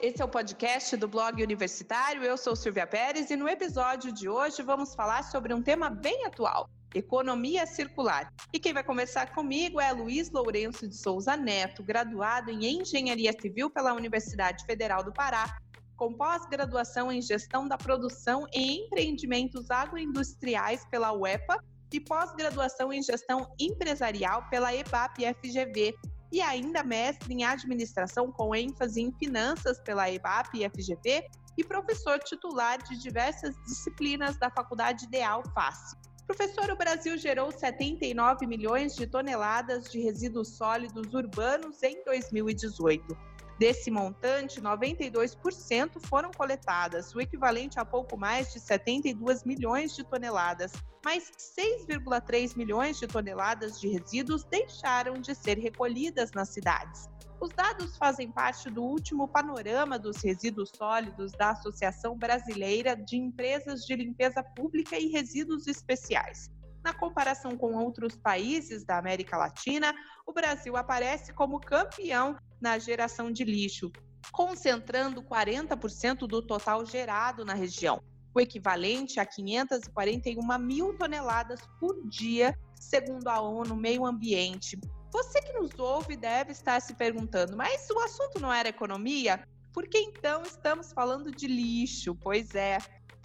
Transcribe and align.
Esse 0.00 0.22
é 0.22 0.24
o 0.24 0.28
podcast 0.28 0.96
do 0.96 1.08
blog 1.08 1.42
universitário. 1.42 2.22
Eu 2.22 2.36
sou 2.36 2.54
Silvia 2.54 2.86
Pérez 2.86 3.30
e 3.30 3.36
no 3.36 3.48
episódio 3.48 4.12
de 4.12 4.28
hoje 4.28 4.62
vamos 4.62 4.94
falar 4.94 5.24
sobre 5.24 5.52
um 5.52 5.60
tema 5.60 5.90
bem 5.90 6.24
atual: 6.24 6.70
economia 6.94 7.66
circular. 7.66 8.32
E 8.52 8.60
quem 8.60 8.72
vai 8.72 8.84
conversar 8.84 9.34
comigo 9.34 9.80
é 9.80 9.90
Luiz 9.90 10.30
Lourenço 10.30 10.86
de 10.86 10.96
Souza 10.96 11.36
Neto, 11.36 11.82
graduado 11.82 12.48
em 12.48 12.80
Engenharia 12.80 13.32
Civil 13.40 13.70
pela 13.70 13.92
Universidade 13.92 14.64
Federal 14.64 15.02
do 15.02 15.12
Pará, 15.12 15.58
com 15.96 16.14
pós-graduação 16.14 17.10
em 17.10 17.20
Gestão 17.20 17.66
da 17.66 17.76
Produção 17.76 18.46
e 18.54 18.84
Empreendimentos 18.84 19.68
Agroindustriais 19.68 20.84
pela 20.92 21.12
UEPA 21.12 21.60
e 21.92 21.98
pós-graduação 21.98 22.92
em 22.92 23.02
Gestão 23.02 23.52
Empresarial 23.58 24.48
pela 24.48 24.72
EBAP-FGV 24.72 25.92
e 26.30 26.40
ainda 26.40 26.82
mestre 26.82 27.32
em 27.32 27.44
administração 27.44 28.30
com 28.30 28.54
ênfase 28.54 29.00
em 29.00 29.12
finanças 29.12 29.80
pela 29.80 30.10
EBAP 30.10 30.58
e 30.58 30.68
FGV 30.68 31.24
e 31.56 31.64
professor 31.64 32.18
titular 32.18 32.82
de 32.82 32.98
diversas 32.98 33.54
disciplinas 33.64 34.38
da 34.38 34.50
Faculdade 34.50 35.06
Ideal 35.06 35.42
FACE. 35.54 35.96
Professor, 36.26 36.70
o 36.70 36.76
Brasil 36.76 37.16
gerou 37.16 37.50
79 37.50 38.46
milhões 38.46 38.94
de 38.94 39.06
toneladas 39.06 39.90
de 39.90 39.98
resíduos 39.98 40.48
sólidos 40.48 41.14
urbanos 41.14 41.82
em 41.82 42.04
2018. 42.04 43.16
Desse 43.58 43.90
montante, 43.90 44.60
92% 44.60 46.00
foram 46.06 46.30
coletadas, 46.30 47.12
o 47.12 47.20
equivalente 47.20 47.80
a 47.80 47.84
pouco 47.84 48.16
mais 48.16 48.52
de 48.52 48.60
72 48.60 49.42
milhões 49.42 49.96
de 49.96 50.04
toneladas, 50.04 50.72
mas 51.04 51.32
6,3 51.36 52.56
milhões 52.56 53.00
de 53.00 53.08
toneladas 53.08 53.80
de 53.80 53.88
resíduos 53.88 54.44
deixaram 54.44 55.14
de 55.14 55.34
ser 55.34 55.58
recolhidas 55.58 56.30
nas 56.30 56.50
cidades. 56.50 57.08
Os 57.40 57.50
dados 57.50 57.96
fazem 57.96 58.30
parte 58.30 58.70
do 58.70 58.82
último 58.82 59.26
panorama 59.26 59.98
dos 59.98 60.22
resíduos 60.22 60.70
sólidos 60.76 61.32
da 61.32 61.50
Associação 61.50 62.16
Brasileira 62.16 62.96
de 62.96 63.16
Empresas 63.16 63.84
de 63.84 63.96
Limpeza 63.96 64.42
Pública 64.42 64.96
e 64.96 65.08
Resíduos 65.08 65.66
Especiais. 65.66 66.48
Na 66.88 66.94
comparação 66.94 67.54
com 67.54 67.74
outros 67.74 68.16
países 68.16 68.82
da 68.82 68.96
América 68.96 69.36
Latina, 69.36 69.94
o 70.26 70.32
Brasil 70.32 70.74
aparece 70.74 71.34
como 71.34 71.60
campeão 71.60 72.34
na 72.58 72.78
geração 72.78 73.30
de 73.30 73.44
lixo, 73.44 73.92
concentrando 74.32 75.22
40% 75.22 76.20
do 76.26 76.40
total 76.40 76.86
gerado 76.86 77.44
na 77.44 77.52
região, 77.52 78.02
o 78.34 78.40
equivalente 78.40 79.20
a 79.20 79.26
541 79.26 80.58
mil 80.58 80.96
toneladas 80.96 81.60
por 81.78 82.08
dia, 82.08 82.58
segundo 82.74 83.28
a 83.28 83.38
ONU 83.38 83.76
Meio 83.76 84.06
Ambiente. 84.06 84.80
Você 85.12 85.42
que 85.42 85.52
nos 85.52 85.78
ouve 85.78 86.16
deve 86.16 86.52
estar 86.52 86.80
se 86.80 86.94
perguntando, 86.94 87.54
mas 87.54 87.86
o 87.90 87.98
assunto 87.98 88.40
não 88.40 88.50
era 88.50 88.70
economia? 88.70 89.46
Por 89.74 89.86
que 89.86 89.98
então 89.98 90.40
estamos 90.42 90.90
falando 90.90 91.30
de 91.30 91.46
lixo? 91.46 92.14
Pois 92.14 92.54
é, 92.54 92.78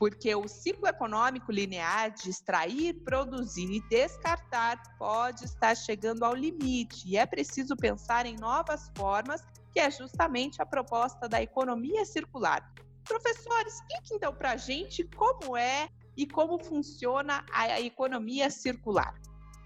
porque 0.03 0.35
o 0.35 0.49
ciclo 0.49 0.85
econômico 0.85 1.49
linear 1.49 2.11
de 2.11 2.29
extrair, 2.29 2.93
produzir 3.05 3.71
e 3.71 3.79
descartar 3.87 4.83
pode 4.99 5.45
estar 5.45 5.73
chegando 5.77 6.25
ao 6.25 6.35
limite 6.35 7.07
e 7.07 7.15
é 7.15 7.25
preciso 7.25 7.73
pensar 7.77 8.25
em 8.25 8.35
novas 8.35 8.91
formas, 8.97 9.45
que 9.71 9.79
é 9.79 9.89
justamente 9.89 10.61
a 10.61 10.65
proposta 10.65 11.29
da 11.29 11.41
economia 11.41 12.03
circular. 12.03 12.69
Professor, 13.05 13.61
explique 13.65 14.13
então 14.13 14.35
para 14.35 14.51
a 14.51 14.57
gente 14.57 15.05
como 15.15 15.55
é 15.55 15.87
e 16.17 16.27
como 16.27 16.61
funciona 16.61 17.45
a 17.53 17.79
economia 17.79 18.49
circular. 18.49 19.15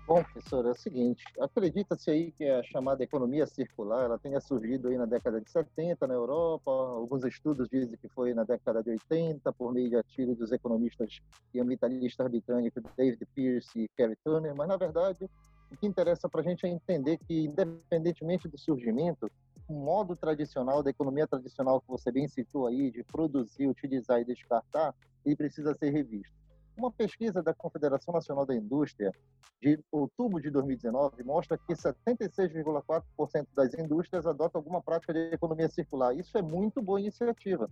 Bom, 0.08 0.24
professor, 0.24 0.66
é 0.66 0.70
o 0.70 0.74
seguinte, 0.74 1.22
acredita-se 1.38 2.10
aí 2.10 2.32
que 2.32 2.46
a 2.46 2.64
chamada 2.64 3.04
economia 3.04 3.46
circular, 3.46 4.06
ela 4.06 4.18
tenha 4.18 4.40
surgido 4.40 4.88
aí 4.88 4.98
na 4.98 5.06
década 5.06 5.42
de 5.42 5.52
70 5.52 6.08
na 6.08 6.14
Europa, 6.14 6.72
alguns 6.72 7.26
estudos 7.26 7.68
dizem 7.68 7.98
que 7.98 8.08
foi 8.08 8.34
na 8.34 8.46
década 8.46 8.82
de 8.82 8.92
80, 8.92 9.52
por 9.52 9.74
meio 9.74 9.90
de 9.90 9.98
artigos 9.98 10.38
dos 10.38 10.54
economistas 10.54 11.20
e 11.54 11.60
ambientalistas 11.60 12.26
britânicos 12.32 12.82
David 12.96 13.28
Pearce 13.36 13.78
e 13.78 13.90
Kerry 13.98 14.16
Turner, 14.24 14.56
mas 14.56 14.70
na 14.70 14.78
verdade 14.78 15.30
o 15.70 15.76
que 15.76 15.86
interessa 15.86 16.30
para 16.30 16.40
a 16.40 16.44
gente 16.46 16.66
é 16.66 16.70
entender 16.70 17.18
que, 17.28 17.44
independentemente 17.44 18.48
do 18.48 18.58
surgimento, 18.58 19.30
o 19.68 19.74
modo 19.74 20.16
tradicional 20.16 20.82
da 20.82 20.90
economia 20.90 21.28
tradicional 21.28 21.82
que 21.82 21.88
você 21.90 22.10
bem 22.14 22.30
citou 22.30 22.68
aí, 22.68 22.92
de 22.92 23.04
produzir, 23.04 23.68
utilizar 23.68 24.22
e 24.22 24.24
descartar, 24.24 24.96
ele 25.26 25.36
precisa 25.36 25.74
ser 25.74 25.90
revisto. 25.90 26.47
Uma 26.78 26.92
pesquisa 26.92 27.42
da 27.42 27.56
Confederação 27.56 28.14
Nacional 28.14 28.46
da 28.46 28.56
Indústria 28.56 29.12
de 29.60 29.80
outubro 29.92 30.40
de 30.40 30.52
2019 30.52 31.24
mostra 31.24 31.58
que 31.58 31.74
76,4% 31.74 33.48
das 33.56 33.74
indústrias 33.74 34.28
adotam 34.28 34.60
alguma 34.60 34.80
prática 34.80 35.12
de 35.12 35.34
economia 35.34 35.68
circular. 35.70 36.16
Isso 36.16 36.38
é 36.38 36.42
muito 36.42 36.80
boa 36.80 37.00
iniciativa. 37.00 37.68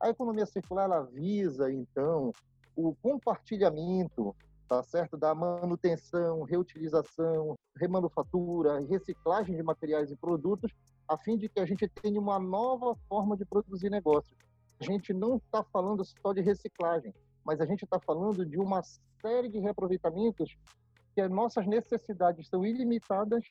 A 0.00 0.08
economia 0.08 0.46
circular 0.46 0.84
ela 0.84 1.02
visa 1.02 1.70
então 1.70 2.32
o 2.74 2.94
compartilhamento, 3.02 4.34
tá 4.66 4.82
certo, 4.82 5.18
da 5.18 5.34
manutenção, 5.34 6.42
reutilização, 6.42 7.56
remanufatura, 7.76 8.80
reciclagem 8.80 9.54
de 9.54 9.62
materiais 9.62 10.10
e 10.10 10.16
produtos, 10.16 10.72
a 11.06 11.18
fim 11.18 11.36
de 11.36 11.46
que 11.48 11.60
a 11.60 11.66
gente 11.66 11.86
tenha 11.88 12.18
uma 12.18 12.38
nova 12.38 12.96
forma 13.06 13.36
de 13.36 13.44
produzir 13.44 13.90
negócios. 13.90 14.36
A 14.80 14.84
gente 14.84 15.12
não 15.12 15.36
está 15.36 15.62
falando 15.62 16.02
só 16.04 16.32
de 16.32 16.40
reciclagem, 16.40 17.14
mas 17.46 17.60
a 17.60 17.64
gente 17.64 17.84
está 17.84 18.00
falando 18.00 18.44
de 18.44 18.58
uma 18.58 18.82
série 19.22 19.48
de 19.48 19.60
reaproveitamentos 19.60 20.58
que 21.14 21.20
as 21.20 21.30
nossas 21.30 21.64
necessidades 21.66 22.48
são 22.48 22.66
ilimitadas 22.66 23.44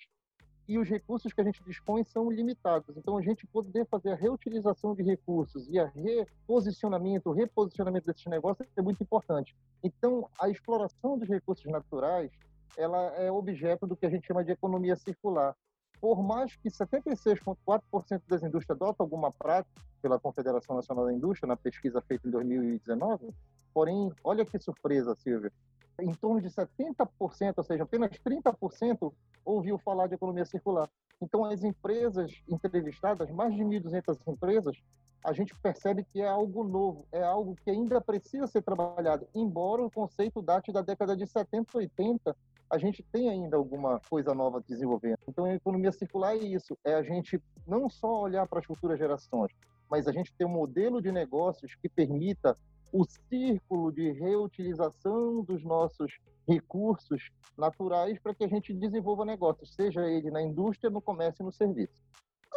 e 0.68 0.78
os 0.78 0.90
recursos 0.90 1.32
que 1.32 1.40
a 1.40 1.44
gente 1.44 1.64
dispõe 1.64 2.04
são 2.04 2.30
limitados. 2.30 2.98
Então, 2.98 3.18
a 3.18 3.22
gente 3.22 3.46
poder 3.48 3.86
fazer 3.86 4.12
a 4.12 4.16
reutilização 4.16 4.96
de 4.96 5.04
recursos 5.04 5.68
e 5.70 5.80
a 5.80 5.86
reposicionamento, 5.88 7.30
o 7.30 7.34
reposicionamento 7.34 8.08
desses 8.08 8.26
negócios 8.26 8.68
é 8.76 8.82
muito 8.82 9.02
importante. 9.02 9.56
Então, 9.84 10.28
a 10.40 10.50
exploração 10.50 11.18
dos 11.18 11.30
recursos 11.30 11.72
naturais, 11.72 12.32
ela 12.76 13.00
é 13.16 13.32
objeto 13.32 13.88
do 13.88 13.96
que 13.96 14.06
a 14.06 14.10
gente 14.10 14.28
chama 14.28 14.44
de 14.44 14.52
economia 14.52 14.96
circular. 14.96 15.56
Por 16.02 16.22
mais 16.22 16.56
que 16.56 16.70
76,4% 16.70 18.22
das 18.28 18.44
indústrias 18.44 18.82
adotam 18.82 19.06
alguma 19.06 19.32
prática 19.32 19.82
pela 20.02 20.20
Confederação 20.20 20.76
Nacional 20.76 21.06
da 21.06 21.14
Indústria, 21.14 21.48
na 21.48 21.56
pesquisa 21.56 22.02
feita 22.02 22.28
em 22.28 22.32
2019, 22.32 23.30
Porém, 23.76 24.10
olha 24.24 24.46
que 24.46 24.58
surpresa, 24.58 25.14
Silvia. 25.16 25.52
Em 26.00 26.14
torno 26.14 26.42
de 26.42 26.48
70%, 26.48 27.54
ou 27.58 27.64
seja, 27.64 27.84
apenas 27.84 28.10
30% 28.26 29.14
ouviu 29.44 29.78
falar 29.78 30.08
de 30.08 30.16
economia 30.16 30.46
circular. 30.46 30.90
Então, 31.22 31.44
as 31.44 31.62
empresas 31.62 32.42
entrevistadas, 32.48 33.30
mais 33.32 33.54
de 33.54 33.62
1.200 33.62 34.18
empresas, 34.28 34.78
a 35.26 35.34
gente 35.34 35.54
percebe 35.60 36.06
que 36.06 36.22
é 36.22 36.28
algo 36.28 36.64
novo, 36.64 37.06
é 37.12 37.22
algo 37.22 37.54
que 37.66 37.70
ainda 37.70 38.00
precisa 38.00 38.48
ser 38.48 38.62
trabalhado. 38.62 39.28
Embora 39.36 39.84
o 39.84 39.92
conceito 39.92 40.42
date 40.42 40.72
da 40.72 40.82
década 40.82 41.14
de 41.14 41.28
70, 41.28 41.78
80, 41.78 42.34
a 42.70 42.78
gente 42.78 43.04
tem 43.12 43.30
ainda 43.30 43.58
alguma 43.58 44.00
coisa 44.10 44.34
nova 44.34 44.64
desenvolvendo. 44.66 45.20
Então, 45.28 45.44
a 45.44 45.54
economia 45.54 45.92
circular 45.92 46.34
é 46.34 46.40
isso, 46.40 46.78
é 46.86 46.94
a 46.94 47.04
gente 47.04 47.42
não 47.68 47.90
só 47.90 48.22
olhar 48.22 48.48
para 48.48 48.60
as 48.60 48.66
futuras 48.66 48.98
gerações, 48.98 49.52
mas 49.90 50.08
a 50.08 50.14
gente 50.14 50.34
ter 50.34 50.46
um 50.46 50.50
modelo 50.50 51.02
de 51.02 51.12
negócios 51.12 51.76
que 51.76 51.90
permita 51.90 52.58
o 52.96 53.04
círculo 53.04 53.92
de 53.92 54.10
reutilização 54.14 55.42
dos 55.44 55.62
nossos 55.66 56.18
recursos 56.48 57.30
naturais 57.58 58.18
para 58.20 58.34
que 58.34 58.46
a 58.46 58.48
gente 58.48 58.74
desenvolva 58.74 59.26
negócios, 59.26 59.76
seja 59.76 60.08
ele 60.08 60.32
na 60.32 60.42
indústria, 60.42 60.90
no 60.90 61.02
comércio 61.02 61.44
e 61.44 61.46
no 61.46 61.52
serviço. 61.52 62.02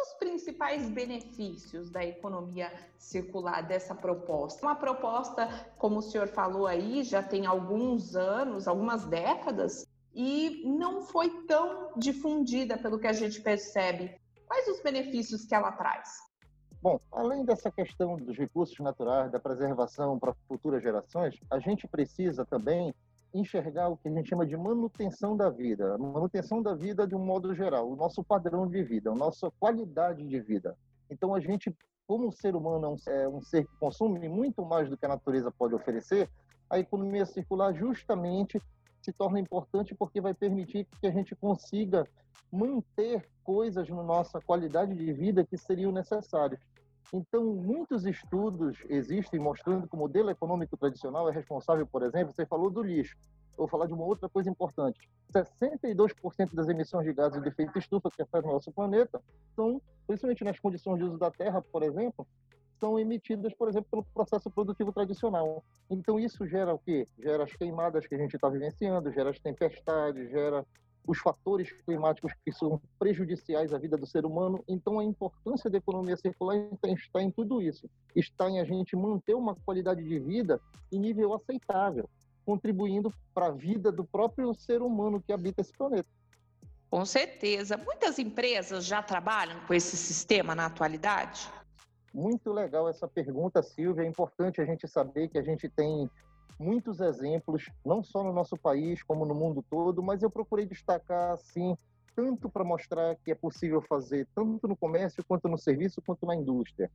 Os 0.01 0.13
principais 0.13 0.89
benefícios 0.89 1.89
da 1.89 2.05
economia 2.05 2.71
circular 2.97 3.67
dessa 3.67 3.93
proposta? 3.93 4.65
Uma 4.65 4.77
proposta, 4.77 5.45
como 5.77 5.97
o 5.97 6.01
senhor 6.01 6.29
falou 6.29 6.67
aí, 6.67 7.03
já 7.03 7.21
tem 7.21 7.45
alguns 7.45 8.15
anos, 8.15 8.65
algumas 8.65 9.05
décadas, 9.05 9.85
e 10.15 10.63
não 10.65 11.01
foi 11.01 11.43
tão 11.47 11.91
difundida 11.97 12.77
pelo 12.77 12.97
que 12.97 13.07
a 13.07 13.13
gente 13.13 13.41
percebe. 13.41 14.17
Quais 14.47 14.65
os 14.69 14.81
benefícios 14.81 15.45
que 15.45 15.53
ela 15.53 15.73
traz? 15.73 16.28
Bom, 16.81 16.97
além 17.11 17.43
dessa 17.43 17.69
questão 17.69 18.15
dos 18.15 18.37
recursos 18.37 18.79
naturais, 18.79 19.29
da 19.29 19.39
preservação 19.39 20.17
para 20.17 20.33
futuras 20.47 20.81
gerações, 20.81 21.37
a 21.51 21.59
gente 21.59 21.85
precisa 21.85 22.45
também 22.45 22.93
enxergar 23.33 23.89
o 23.89 23.97
que 23.97 24.07
a 24.07 24.11
gente 24.11 24.29
chama 24.29 24.45
de 24.45 24.55
manutenção 24.55 25.35
da 25.35 25.49
vida, 25.49 25.97
manutenção 25.97 26.63
da 26.63 26.73
vida 26.73 27.05
de 27.05 27.15
um 27.15 27.23
modo 27.23 27.53
geral, 27.53 27.89
o 27.89 27.97
nosso 27.97 28.23
padrão 28.23 28.65
de 28.65 28.81
vida, 28.81 29.11
a 29.11 29.15
nossa 29.15 29.51
qualidade 29.59 30.25
de 30.25 30.39
vida. 30.39 30.77
Então, 31.09 31.35
a 31.35 31.41
gente, 31.41 31.75
como 32.07 32.31
ser 32.31 32.55
humano 32.55 32.95
é 33.07 33.27
um 33.27 33.41
ser 33.41 33.65
que 33.67 33.75
consome 33.77 34.29
muito 34.29 34.63
mais 34.65 34.89
do 34.89 34.97
que 34.97 35.05
a 35.05 35.09
natureza 35.09 35.51
pode 35.51 35.75
oferecer, 35.75 36.29
a 36.69 36.79
economia 36.79 37.25
circular 37.25 37.73
justamente 37.73 38.61
se 39.01 39.11
torna 39.11 39.39
importante 39.39 39.93
porque 39.93 40.21
vai 40.21 40.33
permitir 40.33 40.87
que 41.01 41.07
a 41.07 41.11
gente 41.11 41.35
consiga 41.35 42.07
manter 42.51 43.27
coisas 43.43 43.87
na 43.89 44.03
nossa 44.03 44.39
qualidade 44.41 44.95
de 44.95 45.13
vida 45.13 45.45
que 45.45 45.57
seriam 45.57 45.91
necessárias. 45.91 46.59
Então, 47.11 47.43
muitos 47.43 48.05
estudos 48.05 48.77
existem 48.87 49.39
mostrando 49.39 49.87
que 49.87 49.95
o 49.95 49.97
modelo 49.97 50.29
econômico 50.29 50.77
tradicional 50.77 51.27
é 51.27 51.31
responsável, 51.31 51.85
por 51.87 52.03
exemplo, 52.03 52.33
você 52.33 52.45
falou 52.45 52.69
do 52.69 52.83
lixo. 52.83 53.17
vou 53.57 53.67
falar 53.67 53.87
de 53.87 53.93
uma 53.93 54.05
outra 54.05 54.29
coisa 54.29 54.49
importante. 54.49 55.09
62% 55.33 56.53
das 56.53 56.69
emissões 56.69 57.05
de 57.05 57.13
gases 57.13 57.41
de 57.41 57.49
efeito 57.49 57.77
estufa 57.77 58.09
que 58.11 58.21
afetam 58.21 58.51
o 58.51 58.53
nosso 58.53 58.71
planeta 58.71 59.21
são, 59.55 59.81
principalmente 60.05 60.43
nas 60.43 60.59
condições 60.59 60.99
de 60.99 61.03
uso 61.03 61.17
da 61.17 61.31
terra, 61.31 61.61
por 61.61 61.81
exemplo, 61.83 62.27
são 62.79 62.97
emitidas, 62.97 63.53
por 63.53 63.67
exemplo, 63.67 63.89
pelo 63.89 64.03
processo 64.13 64.49
produtivo 64.49 64.93
tradicional. 64.93 65.63
Então, 65.89 66.19
isso 66.19 66.47
gera 66.47 66.73
o 66.73 66.79
quê? 66.79 67.07
Gera 67.17 67.43
as 67.43 67.53
queimadas 67.53 68.07
que 68.07 68.15
a 68.15 68.17
gente 68.17 68.35
está 68.35 68.47
vivenciando, 68.49 69.11
gera 69.11 69.31
as 69.31 69.39
tempestades, 69.39 70.29
gera 70.29 70.65
os 71.09 71.17
fatores 71.17 71.71
climáticos 71.87 72.31
que 72.45 72.51
são 72.51 72.79
prejudiciais 72.99 73.73
à 73.73 73.79
vida 73.79 73.97
do 73.97 74.05
ser 74.05 74.27
humano. 74.27 74.63
Então, 74.67 74.99
a 74.99 75.03
importância 75.03 75.67
da 75.67 75.79
economia 75.79 76.15
circular 76.15 76.55
está 76.83 77.19
em 77.19 77.31
tudo 77.31 77.63
isso. 77.63 77.89
Está 78.15 78.47
em 78.47 78.59
a 78.59 78.63
gente 78.63 78.95
manter 78.95 79.33
uma 79.33 79.55
qualidade 79.55 80.03
de 80.03 80.19
vida 80.19 80.61
em 80.91 80.99
nível 80.99 81.33
aceitável, 81.33 82.07
contribuindo 82.45 83.11
para 83.33 83.47
a 83.47 83.51
vida 83.51 83.91
do 83.91 84.05
próprio 84.05 84.53
ser 84.53 84.83
humano 84.83 85.19
que 85.19 85.33
habita 85.33 85.61
esse 85.61 85.73
planeta. 85.73 86.07
Com 86.91 87.03
certeza. 87.03 87.75
Muitas 87.75 88.19
empresas 88.19 88.85
já 88.85 89.01
trabalham 89.01 89.59
com 89.65 89.73
esse 89.73 89.97
sistema 89.97 90.53
na 90.53 90.67
atualidade? 90.67 91.51
Muito 92.13 92.53
legal 92.53 92.87
essa 92.87 93.07
pergunta, 93.07 93.63
Silvia. 93.63 94.03
É 94.03 94.07
importante 94.07 94.61
a 94.61 94.65
gente 94.65 94.87
saber 94.87 95.27
que 95.27 95.39
a 95.39 95.43
gente 95.43 95.67
tem 95.69 96.07
muitos 96.57 96.99
exemplos, 96.99 97.69
não 97.85 98.03
só 98.03 98.23
no 98.23 98.33
nosso 98.33 98.57
país, 98.57 99.03
como 99.03 99.25
no 99.25 99.35
mundo 99.35 99.63
todo, 99.69 100.01
mas 100.01 100.23
eu 100.23 100.29
procurei 100.29 100.65
destacar, 100.65 101.31
assim, 101.31 101.77
tanto 102.15 102.49
para 102.49 102.63
mostrar 102.63 103.15
que 103.17 103.31
é 103.31 103.35
possível 103.35 103.81
fazer, 103.81 104.27
tanto 104.35 104.67
no 104.67 104.75
comércio, 104.75 105.23
quanto 105.25 105.47
no 105.47 105.57
serviço, 105.57 106.01
quanto 106.01 106.25
na 106.25 106.35
indústria. 106.35 106.91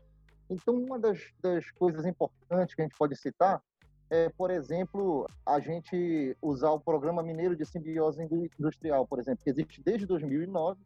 Então, 0.50 0.74
uma 0.74 0.98
das, 0.98 1.20
das 1.40 1.70
coisas 1.70 2.04
importantes 2.04 2.74
que 2.74 2.82
a 2.82 2.84
gente 2.84 2.96
pode 2.96 3.16
citar 3.16 3.62
é, 4.10 4.28
por 4.28 4.50
exemplo, 4.50 5.26
a 5.46 5.58
gente 5.58 6.36
usar 6.40 6.70
o 6.70 6.80
Programa 6.80 7.22
Mineiro 7.22 7.56
de 7.56 7.64
Simbiose 7.64 8.22
Industrial, 8.58 9.06
por 9.06 9.18
exemplo, 9.18 9.42
que 9.42 9.50
existe 9.50 9.82
desde 9.82 10.06
2009, 10.06 10.78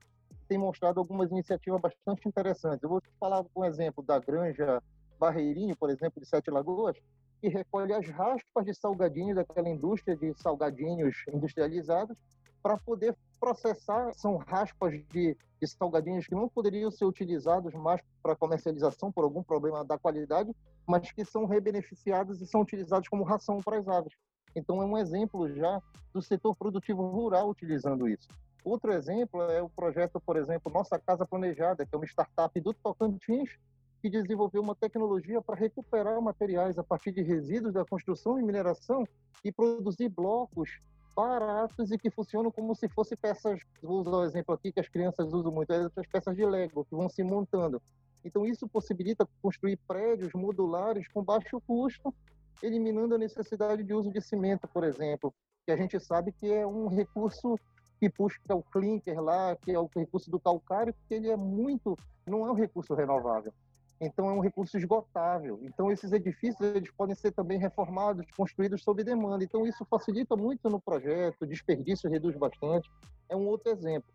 tem 0.49 0.57
mostrado 0.57 0.99
algumas 0.99 1.31
iniciativas 1.31 1.81
bastante 1.81 2.27
interessantes. 2.27 2.83
Eu 2.83 2.89
vou 2.89 3.01
te 3.01 3.11
falar 3.21 3.45
um 3.55 3.65
exemplo 3.65 4.03
da 4.03 4.19
Granja 4.19 4.83
Barreirinho, 5.19 5.77
por 5.77 5.91
exemplo, 5.91 6.21
de 6.21 6.29
Sete 6.29 6.51
Lagoas, 6.51 6.97
que 7.41 7.49
recolhe 7.49 7.93
as 7.93 8.09
raspas 8.09 8.65
de 8.65 8.75
salgadinhos 8.75 9.37
daquela 9.37 9.69
indústria 9.69 10.17
de 10.17 10.35
salgadinhos 10.35 11.25
industrializados 11.33 12.17
para 12.63 12.77
poder 12.77 13.17
processar. 13.39 14.13
São 14.15 14.37
raspas 14.37 14.93
de, 15.09 15.37
de, 15.61 15.67
salgadinhos 15.67 16.27
que 16.27 16.35
não 16.35 16.49
poderiam 16.49 16.91
ser 16.91 17.05
utilizados 17.05 17.73
mais 17.75 18.01
para 18.23 18.37
comercialização 18.37 19.13
por 19.13 19.25
algum 19.25 19.43
problema 19.43 19.85
da 19.85 19.99
qualidade, 19.99 20.55
mas 20.87 21.13
que 21.13 21.25
são 21.25 21.47
rebeneficiados 21.47 22.41
e 22.41 22.47
são 22.47 22.61
utilizados 22.61 23.09
como 23.09 23.25
ração 23.25 23.59
para 23.59 23.79
as 23.79 23.87
aves. 23.87 24.13
Então, 24.57 24.83
é 24.83 24.85
um 24.85 24.99
exemplo 24.99 25.49
já 25.55 25.81
do 26.13 26.21
setor 26.21 26.57
produtivo 26.57 27.09
rural 27.09 27.49
utilizando 27.49 28.09
isso. 28.09 28.29
Outro 28.65 28.93
exemplo 28.93 29.43
é 29.43 29.63
o 29.63 29.69
projeto, 29.69 30.21
por 30.21 30.37
exemplo, 30.37 30.73
Nossa 30.73 30.99
Casa 30.99 31.25
Planejada, 31.25 31.87
que 31.87 31.95
é 31.95 31.99
uma 31.99 32.07
startup 32.07 32.61
do 32.61 32.75
Tocantins, 32.75 33.57
que 34.01 34.09
desenvolveu 34.09 34.63
uma 34.63 34.75
tecnologia 34.75 35.41
para 35.43 35.57
recuperar 35.57 36.21
materiais 36.21 36.79
a 36.79 36.85
partir 36.85 37.13
de 37.13 37.23
resíduos 37.23 37.75
da 37.75 37.85
construção 37.85 38.39
e 38.39 38.43
mineração 38.43 39.05
e 39.45 39.51
produzir 39.51 40.09
blocos 40.09 40.81
baratos 41.15 41.91
e 41.91 41.99
que 41.99 42.11
funcionam 42.11 42.51
como 42.51 42.77
se 42.77 42.89
fossem 42.89 43.19
peças, 43.19 43.59
vou 43.83 44.03
usar 44.03 44.19
o 44.19 44.25
exemplo 44.25 44.55
aqui 44.55 44.71
que 44.71 44.79
as 44.79 44.89
crianças 44.89 45.33
usam 45.33 45.51
muito, 45.51 45.73
é 45.73 45.89
as 45.97 46.07
peças 46.07 46.37
de 46.37 46.45
Lego 46.45 46.85
que 46.85 46.95
vão 46.95 47.09
se 47.09 47.25
montando. 47.25 47.83
Então 48.25 48.47
isso 48.47 48.69
possibilita 48.69 49.29
construir 49.43 49.77
prédios 49.89 50.33
modulares 50.33 51.09
com 51.09 51.25
baixo 51.25 51.61
custo, 51.67 52.15
eliminando 52.63 53.17
a 53.17 53.19
necessidade 53.19 53.83
de 53.83 53.93
uso 53.93 54.13
de 54.13 54.21
cimento, 54.21 54.69
por 54.69 54.85
exemplo, 54.85 55.35
que 55.67 55.73
a 55.73 55.77
gente 55.77 55.99
sabe 55.99 56.33
que 56.33 56.53
é 56.53 56.65
um 56.65 56.87
recurso 56.87 57.59
que 57.99 58.09
puxa 58.09 58.39
o 58.51 58.63
clinker 58.63 59.21
lá, 59.21 59.57
que 59.57 59.73
é 59.73 59.79
o 59.79 59.91
recurso 59.93 60.31
do 60.31 60.39
calcário, 60.39 60.95
que 61.09 61.15
ele 61.15 61.29
é 61.29 61.37
muito, 61.37 61.99
não 62.25 62.47
é 62.47 62.51
um 62.53 62.55
recurso 62.55 62.95
renovável. 62.95 63.53
Então 64.01 64.29
é 64.29 64.33
um 64.33 64.41
recurso 64.41 64.77
esgotável. 64.77 65.59
Então 65.63 65.91
esses 65.91 66.13
edifícios 66.13 66.61
eles 66.75 66.91
podem 66.93 67.15
ser 67.15 67.33
também 67.33 67.59
reformados, 67.59 68.27
construídos 68.37 68.83
sob 68.83 69.03
demanda. 69.03 69.43
Então 69.43 69.67
isso 69.67 69.85
facilita 69.85 70.37
muito 70.37 70.69
no 70.71 70.81
projeto, 70.81 71.47
desperdício 71.47 72.11
reduz 72.11 72.37
bastante. 72.37 72.91
É 73.29 73.37
um 73.37 73.47
outro 73.47 73.73
exemplo. 73.73 74.09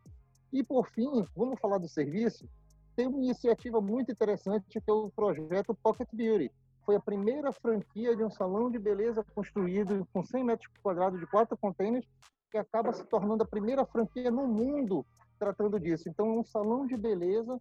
E 0.51 0.63
por 0.63 0.89
fim, 0.89 1.25
vamos 1.35 1.59
falar 1.59 1.79
do 1.79 1.87
serviço. 1.87 2.47
Tem 2.95 3.07
uma 3.07 3.17
iniciativa 3.17 3.81
muito 3.81 4.11
interessante 4.11 4.65
que 4.69 4.89
é 4.89 4.93
o 4.93 5.09
projeto 5.09 5.75
Pocket 5.75 6.07
Beauty. 6.13 6.51
Foi 6.85 6.95
a 6.95 6.99
primeira 6.99 7.51
franquia 7.51 8.15
de 8.15 8.23
um 8.23 8.29
salão 8.29 8.69
de 8.69 8.77
beleza 8.77 9.25
construído 9.35 10.07
com 10.13 10.23
100 10.23 10.43
metros 10.43 10.71
quadrados 10.81 11.19
de 11.19 11.25
quatro 11.25 11.57
containers 11.57 12.05
que 12.51 12.57
acaba 12.57 12.93
se 12.93 13.03
tornando 13.05 13.43
a 13.43 13.47
primeira 13.47 13.85
franquia 13.85 14.29
no 14.29 14.47
mundo 14.47 15.05
tratando 15.39 15.79
disso. 15.79 16.07
Então, 16.07 16.27
é 16.27 16.39
um 16.39 16.43
salão 16.43 16.85
de 16.85 16.95
beleza 16.95 17.59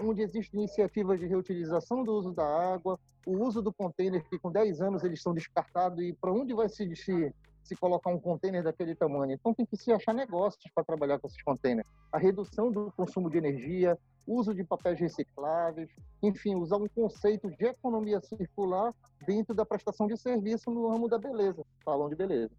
onde 0.00 0.22
existem 0.22 0.60
iniciativas 0.60 1.18
de 1.18 1.26
reutilização 1.26 2.02
do 2.02 2.12
uso 2.12 2.32
da 2.32 2.44
água, 2.44 2.98
o 3.26 3.38
uso 3.38 3.62
do 3.62 3.72
container, 3.72 4.24
que 4.28 4.38
com 4.38 4.50
10 4.50 4.80
anos 4.80 5.04
eles 5.04 5.22
são 5.22 5.32
descartados, 5.32 6.02
e 6.02 6.12
para 6.12 6.32
onde 6.32 6.54
vai 6.54 6.68
se, 6.68 6.94
se, 6.96 7.34
se 7.62 7.76
colocar 7.76 8.10
um 8.10 8.18
container 8.18 8.62
daquele 8.62 8.94
tamanho? 8.94 9.32
Então 9.32 9.54
tem 9.54 9.64
que 9.64 9.76
se 9.76 9.92
achar 9.92 10.12
negócios 10.12 10.64
para 10.74 10.84
trabalhar 10.84 11.18
com 11.18 11.26
esses 11.26 11.42
containers. 11.42 11.86
A 12.10 12.18
redução 12.18 12.70
do 12.70 12.92
consumo 12.96 13.30
de 13.30 13.38
energia, 13.38 13.96
uso 14.26 14.54
de 14.54 14.64
papéis 14.64 14.98
recicláveis, 14.98 15.88
enfim, 16.22 16.54
usar 16.56 16.76
um 16.76 16.88
conceito 16.88 17.48
de 17.50 17.66
economia 17.66 18.20
circular 18.20 18.92
dentro 19.26 19.54
da 19.54 19.64
prestação 19.64 20.06
de 20.06 20.16
serviço 20.16 20.70
no 20.70 20.88
ramo 20.88 21.08
da 21.08 21.18
beleza, 21.18 21.64
salão 21.84 22.08
de 22.08 22.16
beleza. 22.16 22.50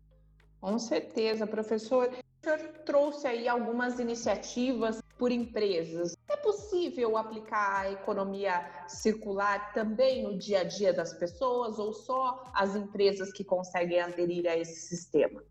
Com 0.62 0.80
certeza, 0.80 1.46
professor. 1.46 2.10
O 2.10 2.44
senhor 2.44 2.60
trouxe 2.86 3.28
aí 3.28 3.50
algumas 3.50 4.00
iniciativas 4.00 5.03
por 5.18 5.32
empresas. 5.32 6.16
É 6.30 6.36
possível 6.38 7.18
aplicar 7.18 7.82
a 7.82 7.92
economia 7.92 8.70
circular 8.88 9.74
também 9.74 10.24
no 10.24 10.38
dia 10.38 10.62
a 10.62 10.64
dia 10.64 10.94
das 10.94 11.14
pessoas 11.14 11.80
ou 11.80 11.94
só 11.94 12.52
as 12.54 12.76
empresas 12.76 13.32
que 13.32 13.44
conseguem 13.44 14.00
aderir 14.00 14.48
a 14.48 14.58
esse 14.58 14.88
sistema? 14.88 15.42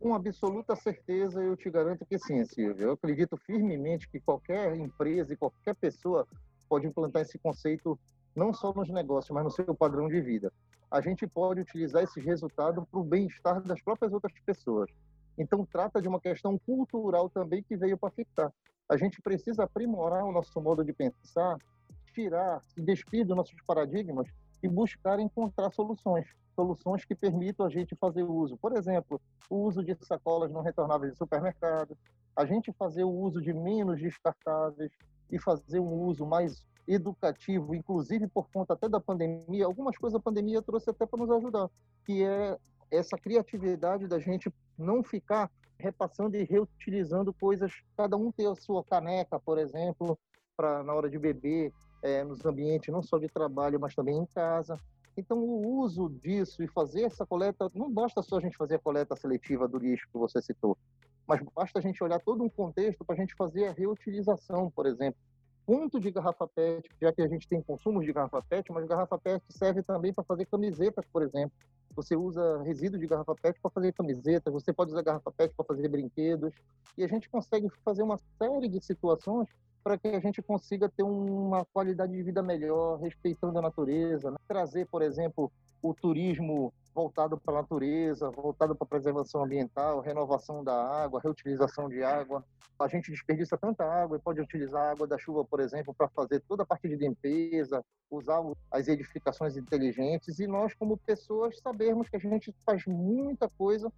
Com 0.00 0.14
absoluta 0.14 0.74
certeza, 0.74 1.40
eu 1.40 1.56
te 1.56 1.70
garanto 1.70 2.04
que 2.04 2.18
sim, 2.18 2.44
Silvia. 2.44 2.86
Eu 2.86 2.92
acredito 2.92 3.36
firmemente 3.36 4.08
que 4.08 4.18
qualquer 4.18 4.74
empresa 4.74 5.32
e 5.32 5.36
qualquer 5.36 5.76
pessoa 5.76 6.26
pode 6.68 6.86
implantar 6.86 7.22
esse 7.22 7.38
conceito 7.38 7.98
não 8.34 8.52
só 8.52 8.72
nos 8.72 8.88
negócios, 8.88 9.30
mas 9.30 9.44
no 9.44 9.50
seu 9.50 9.74
padrão 9.74 10.08
de 10.08 10.20
vida 10.20 10.52
a 10.92 11.00
gente 11.00 11.26
pode 11.26 11.62
utilizar 11.62 12.02
esse 12.02 12.20
resultado 12.20 12.86
para 12.90 13.00
o 13.00 13.02
bem-estar 13.02 13.62
das 13.62 13.80
próprias 13.80 14.12
outras 14.12 14.38
pessoas. 14.44 14.90
Então, 15.38 15.64
trata 15.64 16.02
de 16.02 16.06
uma 16.06 16.20
questão 16.20 16.58
cultural 16.58 17.30
também 17.30 17.62
que 17.62 17.74
veio 17.74 17.96
para 17.96 18.10
ficar. 18.10 18.52
A 18.88 18.96
gente 18.96 19.20
precisa 19.22 19.64
aprimorar 19.64 20.24
o 20.24 20.32
nosso 20.32 20.60
modo 20.60 20.84
de 20.84 20.92
pensar, 20.92 21.56
tirar, 22.12 22.62
se 22.62 22.80
despir 22.80 23.26
dos 23.26 23.36
nossos 23.36 23.60
paradigmas 23.66 24.28
e 24.62 24.68
buscar 24.68 25.18
encontrar 25.18 25.70
soluções. 25.72 26.26
Soluções 26.54 27.04
que 27.04 27.14
permitam 27.14 27.64
a 27.64 27.70
gente 27.70 27.96
fazer 27.96 28.22
uso. 28.22 28.56
Por 28.58 28.76
exemplo, 28.76 29.20
o 29.48 29.56
uso 29.56 29.82
de 29.82 29.96
sacolas 30.04 30.50
não 30.50 30.60
retornáveis 30.60 31.12
de 31.12 31.18
supermercado, 31.18 31.96
a 32.36 32.44
gente 32.44 32.72
fazer 32.72 33.04
o 33.04 33.10
uso 33.10 33.40
de 33.40 33.52
menos 33.52 34.00
descartáveis 34.00 34.92
e 35.30 35.38
fazer 35.38 35.80
um 35.80 36.02
uso 36.02 36.26
mais 36.26 36.64
educativo, 36.86 37.74
inclusive 37.74 38.26
por 38.28 38.50
conta 38.50 38.74
até 38.74 38.88
da 38.88 39.00
pandemia, 39.00 39.64
algumas 39.64 39.96
coisas 39.96 40.18
a 40.18 40.22
pandemia 40.22 40.60
trouxe 40.60 40.90
até 40.90 41.06
para 41.06 41.18
nos 41.18 41.30
ajudar, 41.30 41.70
que 42.04 42.24
é 42.24 42.58
essa 42.90 43.16
criatividade 43.16 44.06
da 44.06 44.18
gente 44.18 44.52
não 44.76 45.02
ficar 45.02 45.50
repassando 45.82 46.36
e 46.36 46.44
reutilizando 46.44 47.32
coisas, 47.32 47.72
cada 47.96 48.16
um 48.16 48.30
ter 48.30 48.46
a 48.46 48.54
sua 48.54 48.84
caneca, 48.84 49.38
por 49.38 49.58
exemplo, 49.58 50.18
para 50.56 50.82
na 50.82 50.94
hora 50.94 51.10
de 51.10 51.18
beber, 51.18 51.72
é, 52.02 52.22
nos 52.24 52.44
ambientes 52.44 52.92
não 52.92 53.02
só 53.02 53.18
de 53.18 53.28
trabalho, 53.28 53.80
mas 53.80 53.94
também 53.94 54.16
em 54.16 54.26
casa. 54.26 54.78
Então, 55.16 55.38
o 55.38 55.80
uso 55.80 56.08
disso 56.08 56.62
e 56.62 56.68
fazer 56.68 57.02
essa 57.02 57.26
coleta, 57.26 57.70
não 57.74 57.90
basta 57.90 58.22
só 58.22 58.38
a 58.38 58.40
gente 58.40 58.56
fazer 58.56 58.76
a 58.76 58.78
coleta 58.78 59.14
seletiva 59.14 59.68
do 59.68 59.78
lixo 59.78 60.08
que 60.10 60.18
você 60.18 60.40
citou, 60.40 60.76
mas 61.26 61.40
basta 61.54 61.78
a 61.78 61.82
gente 61.82 62.02
olhar 62.02 62.18
todo 62.20 62.42
um 62.42 62.48
contexto 62.48 63.04
para 63.04 63.14
a 63.14 63.18
gente 63.18 63.34
fazer 63.34 63.68
a 63.68 63.72
reutilização, 63.72 64.70
por 64.70 64.86
exemplo 64.86 65.20
quanto 65.64 66.00
de 66.00 66.10
garrafa 66.10 66.46
PET, 66.46 66.88
já 67.00 67.12
que 67.12 67.22
a 67.22 67.28
gente 67.28 67.48
tem 67.48 67.62
consumo 67.62 68.02
de 68.02 68.12
garrafa 68.12 68.42
PET, 68.42 68.70
mas 68.72 68.86
garrafa 68.86 69.18
PET 69.18 69.42
serve 69.48 69.82
também 69.82 70.12
para 70.12 70.24
fazer 70.24 70.46
camisetas, 70.46 71.04
por 71.12 71.22
exemplo. 71.22 71.52
Você 71.94 72.16
usa 72.16 72.62
resíduo 72.62 72.98
de 72.98 73.06
garrafa 73.06 73.34
PET 73.34 73.60
para 73.60 73.70
fazer 73.70 73.92
camisetas, 73.92 74.52
você 74.52 74.72
pode 74.72 74.92
usar 74.92 75.02
garrafa 75.02 75.30
PET 75.30 75.54
para 75.54 75.64
fazer 75.64 75.88
brinquedos, 75.88 76.52
e 76.96 77.04
a 77.04 77.08
gente 77.08 77.28
consegue 77.28 77.68
fazer 77.84 78.02
uma 78.02 78.18
série 78.38 78.68
de 78.68 78.80
situações 78.84 79.48
para 79.82 79.98
que 79.98 80.08
a 80.08 80.20
gente 80.20 80.40
consiga 80.40 80.88
ter 80.88 81.02
uma 81.02 81.64
qualidade 81.66 82.12
de 82.12 82.22
vida 82.22 82.42
melhor, 82.42 82.98
respeitando 83.00 83.58
a 83.58 83.62
natureza, 83.62 84.30
né? 84.30 84.36
trazer, 84.46 84.86
por 84.86 85.02
exemplo, 85.02 85.50
o 85.82 85.92
turismo 85.92 86.72
voltado 86.94 87.38
para 87.38 87.54
a 87.54 87.62
natureza, 87.62 88.30
voltado 88.30 88.74
para 88.74 88.84
a 88.84 88.88
preservação 88.88 89.44
ambiental, 89.44 90.00
renovação 90.00 90.62
da 90.62 90.74
água, 90.74 91.20
reutilização 91.22 91.88
de 91.88 92.02
água. 92.02 92.44
A 92.78 92.88
gente 92.88 93.10
desperdiça 93.10 93.56
tanta 93.56 93.84
água 93.84 94.16
e 94.16 94.20
pode 94.20 94.40
utilizar 94.40 94.82
a 94.82 94.90
água 94.90 95.06
da 95.06 95.16
chuva, 95.16 95.44
por 95.44 95.60
exemplo, 95.60 95.94
para 95.94 96.08
fazer 96.08 96.40
toda 96.40 96.64
a 96.64 96.66
parte 96.66 96.88
de 96.88 96.96
limpeza, 96.96 97.84
usar 98.10 98.42
as 98.70 98.88
edificações 98.88 99.56
inteligentes 99.56 100.38
e 100.38 100.46
nós, 100.46 100.74
como 100.74 100.96
pessoas, 100.96 101.58
sabermos 101.58 102.08
que 102.08 102.16
a 102.16 102.20
gente 102.20 102.54
faz 102.66 102.84
muita 102.86 103.48
coisa 103.48 103.90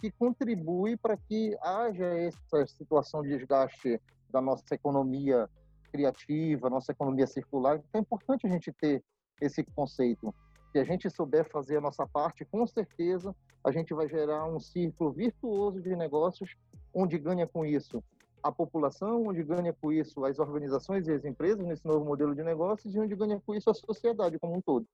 que 0.00 0.10
contribui 0.10 0.96
para 0.96 1.16
que 1.16 1.56
haja 1.62 2.06
essa 2.06 2.66
situação 2.66 3.22
de 3.22 3.28
desgaste 3.28 4.00
da 4.30 4.40
nossa 4.40 4.74
economia 4.74 5.48
criativa, 5.92 6.68
nossa 6.68 6.90
economia 6.90 7.26
circular. 7.26 7.76
Então 7.76 8.00
é 8.00 8.02
importante 8.02 8.46
a 8.46 8.50
gente 8.50 8.72
ter 8.72 9.04
esse 9.40 9.62
conceito. 9.62 10.34
Se 10.72 10.78
a 10.78 10.84
gente 10.84 11.10
souber 11.10 11.48
fazer 11.50 11.76
a 11.76 11.80
nossa 11.82 12.06
parte, 12.06 12.46
com 12.46 12.66
certeza 12.66 13.36
a 13.62 13.70
gente 13.70 13.92
vai 13.92 14.08
gerar 14.08 14.46
um 14.46 14.58
círculo 14.58 15.12
virtuoso 15.12 15.82
de 15.82 15.94
negócios, 15.94 16.56
onde 16.94 17.18
ganha 17.18 17.46
com 17.46 17.64
isso 17.64 18.02
a 18.42 18.50
população, 18.50 19.26
onde 19.26 19.42
ganha 19.42 19.72
com 19.72 19.92
isso 19.92 20.24
as 20.24 20.38
organizações 20.38 21.06
e 21.06 21.12
as 21.12 21.24
empresas 21.26 21.64
nesse 21.64 21.86
novo 21.86 22.04
modelo 22.06 22.34
de 22.34 22.42
negócios 22.42 22.94
e 22.94 22.98
onde 22.98 23.14
ganha 23.14 23.40
com 23.46 23.54
isso 23.54 23.68
a 23.68 23.74
sociedade 23.74 24.38
como 24.38 24.56
um 24.56 24.60
todo. 24.62 24.86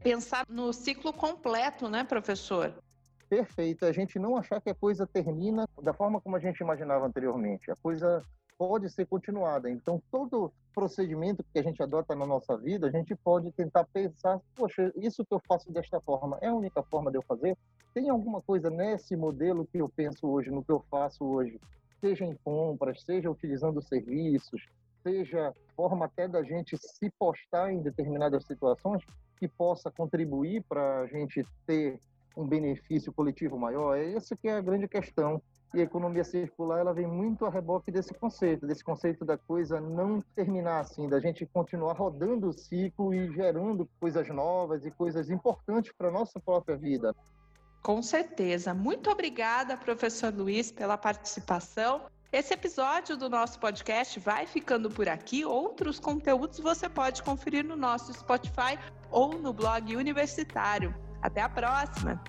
Pensar 0.00 0.46
no 0.48 0.72
ciclo 0.72 1.12
completo, 1.12 1.88
né, 1.88 2.04
professor? 2.04 2.72
Perfeito. 3.28 3.84
A 3.84 3.92
gente 3.92 4.20
não 4.20 4.36
achar 4.36 4.60
que 4.60 4.70
a 4.70 4.74
coisa 4.74 5.06
termina 5.06 5.68
da 5.82 5.92
forma 5.92 6.20
como 6.20 6.36
a 6.36 6.38
gente 6.38 6.60
imaginava 6.60 7.04
anteriormente. 7.04 7.70
A 7.70 7.76
coisa 7.76 8.24
pode 8.58 8.90
ser 8.90 9.06
continuada. 9.06 9.70
Então, 9.70 10.02
todo 10.10 10.52
procedimento 10.74 11.44
que 11.52 11.58
a 11.58 11.62
gente 11.62 11.82
adota 11.82 12.14
na 12.14 12.26
nossa 12.26 12.56
vida, 12.56 12.86
a 12.86 12.90
gente 12.90 13.14
pode 13.14 13.50
tentar 13.52 13.84
pensar, 13.84 14.40
poxa, 14.54 14.92
isso 14.96 15.24
que 15.24 15.34
eu 15.34 15.40
faço 15.46 15.70
desta 15.72 16.00
forma 16.00 16.38
é 16.40 16.48
a 16.48 16.54
única 16.54 16.82
forma 16.82 17.10
de 17.10 17.18
eu 17.18 17.22
fazer? 17.22 17.56
Tem 17.94 18.08
alguma 18.08 18.40
coisa 18.40 18.70
nesse 18.70 19.16
modelo 19.16 19.66
que 19.66 19.78
eu 19.78 19.88
penso 19.88 20.26
hoje, 20.26 20.50
no 20.50 20.64
que 20.64 20.72
eu 20.72 20.84
faço 20.90 21.24
hoje, 21.24 21.60
seja 22.00 22.24
em 22.24 22.34
compras, 22.44 23.02
seja 23.02 23.30
utilizando 23.30 23.82
serviços, 23.82 24.66
seja 25.02 25.54
forma 25.74 26.06
até 26.06 26.26
da 26.26 26.42
gente 26.42 26.76
se 26.76 27.10
postar 27.18 27.72
em 27.72 27.80
determinadas 27.80 28.44
situações 28.44 29.02
que 29.38 29.46
possa 29.46 29.90
contribuir 29.90 30.62
para 30.68 31.00
a 31.00 31.06
gente 31.06 31.44
ter 31.66 31.98
um 32.36 32.46
benefício 32.46 33.12
coletivo 33.12 33.58
maior? 33.58 33.96
É 33.96 34.12
essa 34.12 34.36
que 34.36 34.48
é 34.48 34.52
a 34.52 34.60
grande 34.60 34.88
questão. 34.88 35.40
E 35.74 35.80
a 35.80 35.84
economia 35.84 36.24
circular 36.24 36.78
ela 36.78 36.94
vem 36.94 37.06
muito 37.06 37.44
a 37.44 37.50
reboque 37.50 37.90
desse 37.90 38.14
conceito, 38.14 38.66
desse 38.66 38.82
conceito 38.82 39.24
da 39.24 39.36
coisa 39.36 39.80
não 39.80 40.22
terminar 40.34 40.80
assim, 40.80 41.08
da 41.08 41.20
gente 41.20 41.44
continuar 41.46 41.94
rodando 41.94 42.48
o 42.48 42.52
ciclo 42.52 43.12
e 43.12 43.30
gerando 43.32 43.88
coisas 44.00 44.28
novas 44.28 44.86
e 44.86 44.90
coisas 44.90 45.30
importantes 45.30 45.92
para 45.92 46.08
a 46.08 46.12
nossa 46.12 46.40
própria 46.40 46.76
vida. 46.76 47.14
Com 47.82 48.02
certeza. 48.02 48.74
Muito 48.74 49.10
obrigada, 49.10 49.76
professor 49.76 50.32
Luiz, 50.34 50.72
pela 50.72 50.96
participação. 50.96 52.06
Esse 52.32 52.52
episódio 52.52 53.16
do 53.16 53.30
nosso 53.30 53.60
podcast 53.60 54.18
vai 54.18 54.46
ficando 54.46 54.90
por 54.90 55.08
aqui. 55.08 55.44
Outros 55.44 56.00
conteúdos 56.00 56.58
você 56.58 56.88
pode 56.88 57.22
conferir 57.22 57.64
no 57.64 57.76
nosso 57.76 58.12
Spotify 58.12 58.78
ou 59.10 59.38
no 59.38 59.52
blog 59.52 59.94
universitário. 59.94 60.94
Até 61.22 61.40
a 61.40 61.48
próxima! 61.48 62.20